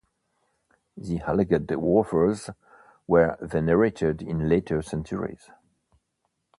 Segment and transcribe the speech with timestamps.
[0.97, 2.49] The alleged wafers
[3.05, 5.51] were venerated in later centuries.